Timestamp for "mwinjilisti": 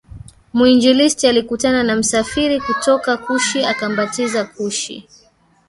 0.53-1.27